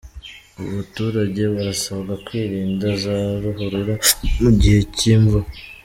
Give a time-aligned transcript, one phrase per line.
[0.63, 3.93] Abaturage barasabwa kwirinda za ruhurura
[4.39, 5.47] mu gihe cy’imvura